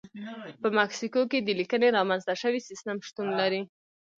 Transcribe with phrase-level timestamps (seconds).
[0.61, 3.61] په مکسیکو کې د لیکنې رامنځته شوی سیستم شتون لري.